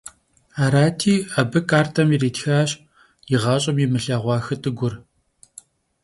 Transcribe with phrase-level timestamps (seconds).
[0.63, 2.71] Arati, abı kartem yiritxaş
[3.31, 4.93] yiğaş'em yimılheğua xıt'ıgur.